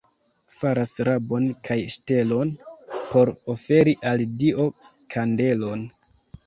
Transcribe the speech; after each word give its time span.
Faras 0.59 0.93
rabon 1.09 1.45
kaj 1.69 1.77
ŝtelon, 1.97 2.55
por 3.03 3.35
oferi 3.57 3.97
al 4.15 4.27
Dio 4.43 4.71
kandelon. 5.17 5.91